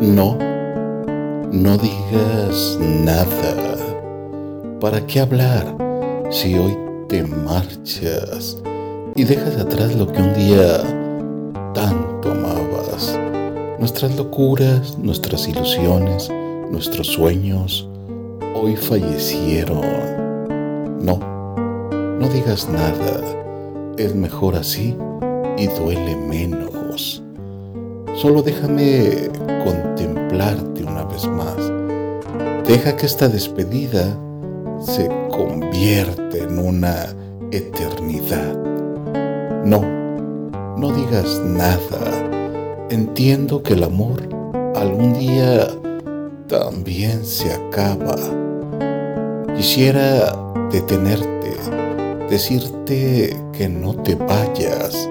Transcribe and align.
No, 0.00 0.38
no 1.50 1.76
digas 1.76 2.78
nada. 2.80 3.76
¿Para 4.80 5.04
qué 5.04 5.18
hablar 5.18 5.76
si 6.30 6.56
hoy 6.56 6.78
te 7.08 7.24
marchas 7.24 8.58
y 9.16 9.24
dejas 9.24 9.56
atrás 9.56 9.96
lo 9.96 10.06
que 10.06 10.22
un 10.22 10.34
día 10.34 10.84
tanto 11.74 12.30
amabas? 12.30 13.18
Nuestras 13.80 14.16
locuras, 14.16 14.96
nuestras 14.98 15.48
ilusiones, 15.48 16.30
nuestros 16.70 17.08
sueños 17.08 17.88
hoy 18.54 18.76
fallecieron. 18.76 19.80
No, 21.04 21.18
no 22.20 22.28
digas 22.28 22.68
nada. 22.68 23.20
Es 23.96 24.14
mejor 24.14 24.54
así 24.54 24.96
y 25.56 25.66
duele 25.66 26.14
menos. 26.14 27.20
Solo 28.16 28.42
déjame 28.42 29.30
contemplarte 29.64 30.82
una 30.84 31.04
vez 31.04 31.26
más. 31.26 31.56
Deja 32.66 32.96
que 32.96 33.06
esta 33.06 33.28
despedida 33.28 34.18
se 34.80 35.08
convierta 35.30 36.36
en 36.36 36.58
una 36.58 37.06
eternidad. 37.50 38.56
No, 39.64 39.82
no 40.76 40.92
digas 40.92 41.40
nada. 41.44 42.86
Entiendo 42.90 43.62
que 43.62 43.74
el 43.74 43.84
amor 43.84 44.22
algún 44.74 45.14
día 45.14 45.68
también 46.48 47.24
se 47.24 47.52
acaba. 47.52 48.16
Quisiera 49.56 50.34
detenerte, 50.70 51.56
decirte 52.28 53.36
que 53.52 53.68
no 53.68 53.94
te 53.94 54.14
vayas 54.14 55.08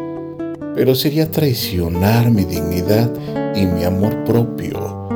pero 0.78 0.94
sería 0.94 1.32
traicionar 1.32 2.30
mi 2.30 2.44
dignidad 2.44 3.12
y 3.56 3.66
mi 3.66 3.84
amor 3.84 4.24
propio. 4.26 5.08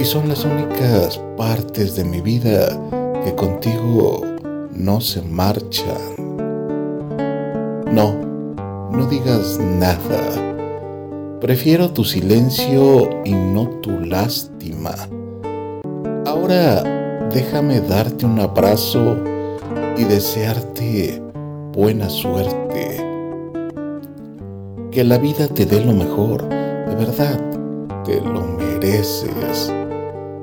Y 0.00 0.04
son 0.04 0.28
las 0.28 0.44
únicas 0.44 1.20
partes 1.36 1.96
de 1.96 2.04
mi 2.04 2.20
vida 2.20 2.68
que 3.24 3.34
contigo 3.34 4.22
no 4.70 5.00
se 5.00 5.20
marchan. 5.22 6.14
No, 7.90 8.14
no 8.92 9.06
digas 9.10 9.58
nada. 9.58 10.20
Prefiero 11.40 11.90
tu 11.90 12.04
silencio 12.04 13.10
y 13.24 13.32
no 13.32 13.68
tu 13.82 13.98
lástima. 13.98 14.94
Ahora 16.24 17.28
déjame 17.34 17.80
darte 17.80 18.26
un 18.26 18.38
abrazo 18.38 19.16
y 19.96 20.04
desearte 20.04 21.20
buena 21.72 22.08
suerte 22.08 23.03
que 24.94 25.02
la 25.02 25.18
vida 25.18 25.48
te 25.48 25.66
dé 25.66 25.84
lo 25.84 25.92
mejor, 25.92 26.48
de 26.48 26.94
verdad, 26.94 27.40
te 28.04 28.20
lo 28.20 28.42
mereces. 28.42 29.72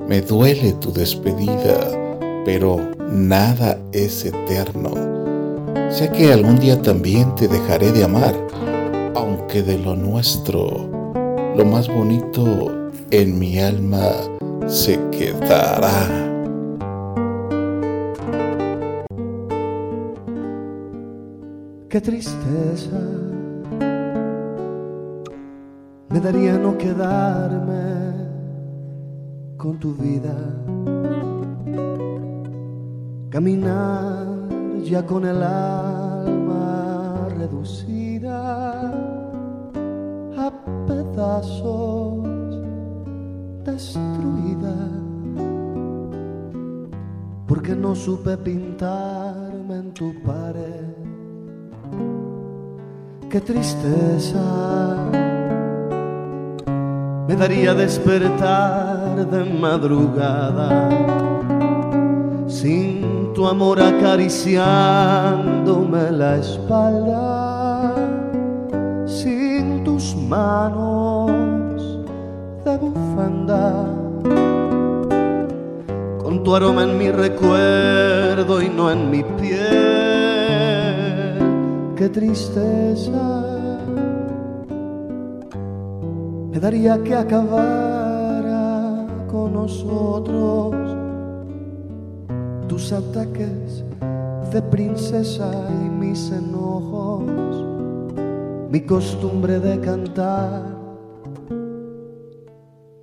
Me 0.09 0.19
duele 0.19 0.73
tu 0.73 0.91
despedida, 0.91 1.77
pero 2.43 2.77
nada 3.09 3.79
es 3.93 4.25
eterno. 4.25 4.91
Sé 5.89 6.09
que 6.09 6.33
algún 6.33 6.59
día 6.59 6.81
también 6.81 7.33
te 7.35 7.47
dejaré 7.47 7.93
de 7.93 8.03
amar, 8.03 8.35
aunque 9.15 9.63
de 9.63 9.77
lo 9.77 9.95
nuestro, 9.95 11.13
lo 11.55 11.63
más 11.63 11.87
bonito 11.87 12.89
en 13.09 13.39
mi 13.39 13.57
alma 13.57 14.11
se 14.67 14.99
quedará. 15.11 16.09
Qué 21.87 22.01
tristeza 22.01 23.30
me 26.11 26.19
daría 26.19 26.57
no 26.57 26.77
quedarme 26.77 28.11
con 29.57 29.79
tu 29.79 29.93
vida. 29.93 30.35
Caminar 33.29 34.27
ya 34.83 35.05
con 35.05 35.25
el 35.25 35.41
alma 35.41 37.29
reducida 37.37 38.91
a 40.37 40.51
pedazos, 40.85 42.59
destruida, 43.63 44.75
porque 47.47 47.73
no 47.73 47.95
supe 47.95 48.37
pintarme 48.37 49.75
en 49.77 49.93
tu 49.93 50.13
pared. 50.23 50.91
Qué 53.29 53.39
tristeza 53.39 55.30
me 57.27 57.35
daría 57.35 57.73
despertar 57.73 59.27
de 59.27 59.43
madrugada 59.45 60.87
sin 62.47 63.33
tu 63.33 63.47
amor 63.47 63.81
acariciándome 63.81 66.11
la 66.11 66.37
espalda, 66.37 67.95
sin 69.07 69.83
tus 69.83 70.15
manos 70.15 71.81
de 72.65 72.77
bufanda, 72.77 73.87
con 76.21 76.43
tu 76.43 76.55
aroma 76.55 76.83
en 76.83 76.95
mi 76.97 77.09
recuerdo 77.09 78.61
y 78.61 78.69
no 78.69 78.91
en 78.91 79.09
mi 79.09 79.23
piel. 79.23 79.61
Qué 81.95 82.09
tristeza 82.09 83.50
me 86.61 86.65
daría 86.69 87.01
que 87.03 87.15
acabara 87.15 89.07
con 89.31 89.53
nosotros 89.53 90.75
tus 92.67 92.93
ataques 92.93 93.83
de 94.51 94.61
princesa 94.61 95.51
y 95.83 95.89
mis 95.89 96.31
enojos, 96.31 97.23
mi 98.69 98.81
costumbre 98.81 99.59
de 99.59 99.79
cantar 99.79 100.61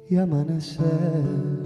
y 0.09 0.17
amanecer. 0.17 1.59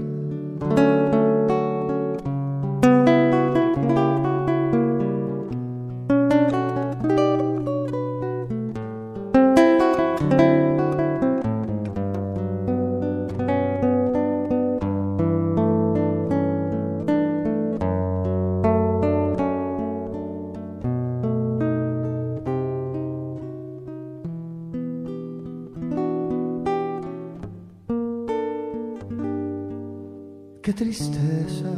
Tristeza. 30.72 31.70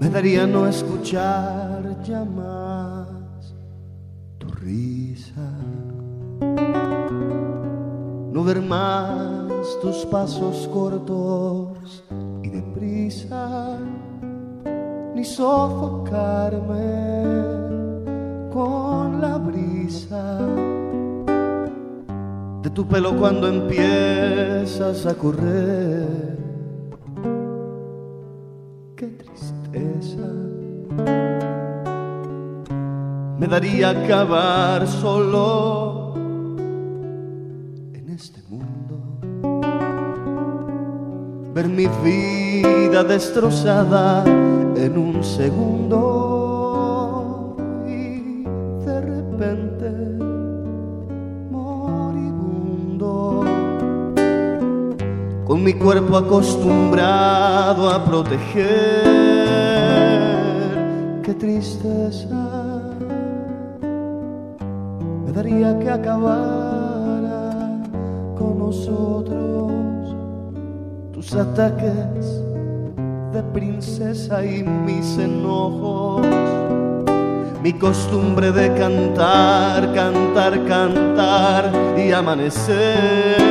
Me 0.00 0.08
daría 0.08 0.46
no 0.46 0.66
escuchar 0.66 2.02
ya 2.02 2.24
más 2.24 3.54
tu 4.38 4.48
risa, 4.48 5.48
no 8.32 8.44
ver 8.44 8.62
más 8.62 9.78
tus 9.82 10.06
pasos 10.06 10.68
cortos 10.72 12.04
y 12.42 12.48
deprisa, 12.48 13.78
ni 15.14 15.24
sofocarme 15.24 16.78
con 18.50 19.20
la 19.20 19.36
brisa 19.36 20.77
de 22.62 22.70
tu 22.70 22.86
pelo 22.86 23.16
cuando 23.16 23.48
empiezas 23.48 25.06
a 25.06 25.14
correr. 25.14 26.38
Qué 28.96 29.06
tristeza. 29.06 30.28
Me 33.38 33.46
daría 33.46 33.90
acabar 33.90 34.86
solo 34.88 36.14
en 37.94 38.08
este 38.10 38.42
mundo. 38.48 39.20
Ver 41.54 41.68
mi 41.68 41.86
vida 42.02 43.04
destrozada 43.04 44.24
en 44.26 44.98
un 44.98 45.22
segundo 45.22 46.27
mi 55.68 55.74
cuerpo 55.74 56.16
acostumbrado 56.16 57.90
a 57.90 58.02
proteger. 58.02 59.04
Qué 61.22 61.34
tristeza. 61.34 62.26
Me 65.26 65.30
daría 65.30 65.78
que 65.78 65.90
acabara 65.90 67.82
con 68.38 68.58
nosotros, 68.58 70.16
tus 71.12 71.34
ataques 71.34 72.24
de 73.34 73.42
princesa 73.52 74.42
y 74.42 74.62
mis 74.62 75.18
enojos, 75.18 76.26
mi 77.62 77.74
costumbre 77.74 78.52
de 78.52 78.72
cantar, 78.72 79.92
cantar, 79.92 80.64
cantar 80.66 81.70
y 81.94 82.10
amanecer, 82.12 83.48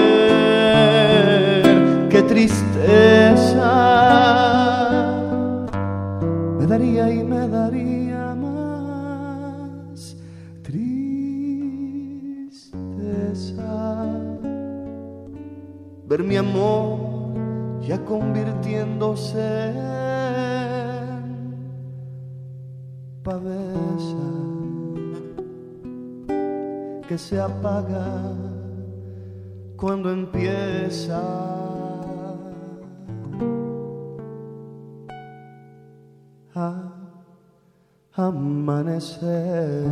tristeza. 2.27 3.71
Me 6.59 6.65
daría 6.67 7.09
y 7.09 7.23
me 7.23 7.47
daría 7.47 8.35
más 8.35 10.17
tristeza. 10.61 10.97
Ver 16.07 16.23
mi 16.23 16.37
amor 16.37 16.99
ya 17.81 18.03
convirtiéndose 18.03 19.69
en 19.69 21.35
pavesa. 23.23 24.27
Que 27.07 27.17
se 27.17 27.39
apaga 27.39 28.33
cuando 29.77 30.11
empieza 30.11 31.21
a 36.57 36.73
amanecer. 38.13 39.85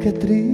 Qué 0.00 0.12
triste 0.12 0.47